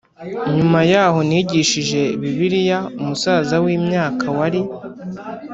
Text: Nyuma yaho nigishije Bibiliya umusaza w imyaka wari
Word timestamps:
Nyuma 0.55 0.79
yaho 0.91 1.19
nigishije 1.29 2.01
Bibiliya 2.21 2.79
umusaza 3.01 3.55
w 3.63 3.65
imyaka 3.77 4.25
wari 4.37 4.61